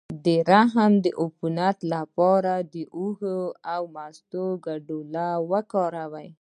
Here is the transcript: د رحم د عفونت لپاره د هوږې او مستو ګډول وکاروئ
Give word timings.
د 0.25 0.27
رحم 0.51 0.91
د 1.03 1.05
عفونت 1.21 1.77
لپاره 1.93 2.53
د 2.73 2.75
هوږې 2.95 3.37
او 3.73 3.81
مستو 3.95 4.45
ګډول 4.65 5.15
وکاروئ 5.51 6.27